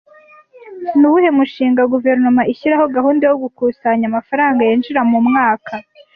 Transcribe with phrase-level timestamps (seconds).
[0.99, 5.73] Ni uwuhe mushinga guverinoma ishyiraho gahunda yo gukusanya amafaranga yinjira mu mwaka